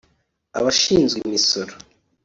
abashinzwe 0.59 1.17
imisoro 1.27 1.73